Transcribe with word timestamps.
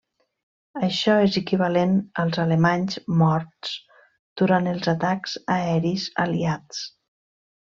Això 0.85 1.17
és 1.25 1.35
equivalent 1.41 1.93
als 2.23 2.39
alemanys 2.45 2.97
morts 3.21 3.75
durant 4.43 4.71
els 4.75 4.91
atacs 4.95 5.37
aeris 5.59 6.09
aliats. 6.25 6.83